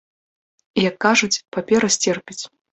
[0.87, 2.43] Як кажуць, папера сцерпіць.